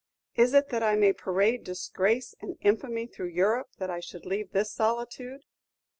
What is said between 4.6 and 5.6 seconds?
solitude?"